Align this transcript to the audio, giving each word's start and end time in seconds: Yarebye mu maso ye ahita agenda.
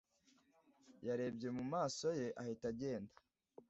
Yarebye 1.07 1.49
mu 1.57 1.63
maso 1.73 2.07
ye 2.19 2.27
ahita 2.41 2.65
agenda. 2.73 3.13